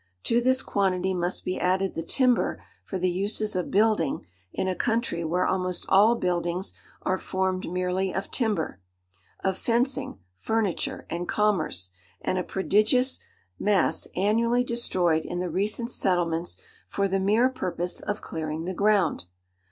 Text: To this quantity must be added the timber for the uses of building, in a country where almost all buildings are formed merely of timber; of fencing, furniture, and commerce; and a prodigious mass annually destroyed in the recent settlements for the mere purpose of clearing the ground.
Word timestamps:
To 0.23 0.41
this 0.41 0.63
quantity 0.63 1.13
must 1.13 1.45
be 1.45 1.59
added 1.59 1.93
the 1.93 2.01
timber 2.01 2.63
for 2.83 2.97
the 2.97 3.11
uses 3.11 3.55
of 3.55 3.69
building, 3.69 4.25
in 4.51 4.67
a 4.67 4.73
country 4.73 5.23
where 5.23 5.45
almost 5.45 5.85
all 5.89 6.15
buildings 6.15 6.73
are 7.03 7.19
formed 7.19 7.69
merely 7.71 8.11
of 8.11 8.31
timber; 8.31 8.79
of 9.43 9.59
fencing, 9.59 10.17
furniture, 10.37 11.05
and 11.11 11.27
commerce; 11.29 11.91
and 12.19 12.39
a 12.39 12.43
prodigious 12.43 13.19
mass 13.59 14.07
annually 14.15 14.63
destroyed 14.63 15.23
in 15.23 15.37
the 15.39 15.51
recent 15.51 15.91
settlements 15.91 16.57
for 16.87 17.07
the 17.07 17.19
mere 17.19 17.47
purpose 17.49 17.99
of 17.99 18.21
clearing 18.21 18.65
the 18.65 18.73
ground. 18.73 19.25